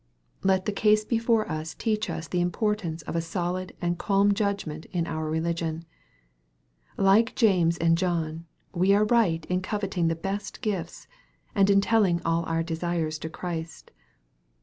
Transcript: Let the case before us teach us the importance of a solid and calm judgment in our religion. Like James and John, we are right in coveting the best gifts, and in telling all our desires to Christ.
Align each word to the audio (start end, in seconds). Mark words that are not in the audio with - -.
Let 0.41 0.65
the 0.65 0.71
case 0.71 1.05
before 1.05 1.47
us 1.47 1.75
teach 1.75 2.09
us 2.09 2.27
the 2.27 2.41
importance 2.41 3.03
of 3.03 3.15
a 3.15 3.21
solid 3.21 3.73
and 3.79 3.99
calm 3.99 4.33
judgment 4.33 4.85
in 4.85 5.05
our 5.05 5.29
religion. 5.29 5.85
Like 6.97 7.35
James 7.35 7.77
and 7.77 7.95
John, 7.95 8.47
we 8.73 8.95
are 8.95 9.05
right 9.05 9.45
in 9.45 9.61
coveting 9.61 10.07
the 10.07 10.15
best 10.15 10.61
gifts, 10.61 11.07
and 11.53 11.69
in 11.69 11.81
telling 11.81 12.19
all 12.25 12.43
our 12.45 12.63
desires 12.63 13.19
to 13.19 13.29
Christ. 13.29 13.91